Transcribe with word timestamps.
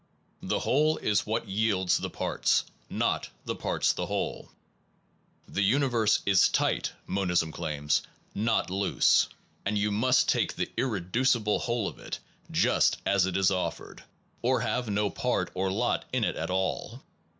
The 0.41 0.61
whole 0.61 0.97
is 0.97 1.27
what 1.27 1.47
yields 1.47 1.99
the 1.99 2.09
parts, 2.09 2.63
not 2.89 3.29
the 3.45 3.53
parts 3.53 3.93
the 3.93 4.07
whole. 4.07 4.51
The 5.47 5.61
universe 5.61 6.23
is 6.25 6.49
tight, 6.49 6.93
monism 7.05 7.51
claims, 7.51 8.01
not 8.33 8.71
loose; 8.71 9.29
and 9.63 9.77
you 9.77 9.91
must 9.91 10.27
take 10.27 10.55
the 10.55 10.71
irreducible 10.75 11.59
whole 11.59 11.87
of 11.87 11.99
it 11.99 12.17
just 12.49 12.97
as 13.05 13.27
it 13.27 13.37
is 13.37 13.51
offered, 13.51 14.03
or 14.41 14.61
have 14.61 14.89
no 14.89 15.11
part 15.11 15.51
or 15.53 15.69
lot 15.71 16.05
in 16.11 16.23
it 16.23 16.35
at 16.35 16.49
all. 16.49 17.03